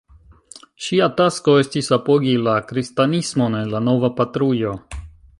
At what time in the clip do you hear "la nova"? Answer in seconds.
3.75-4.11